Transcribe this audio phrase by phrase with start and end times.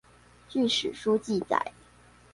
[0.49, 1.61] 據史書記載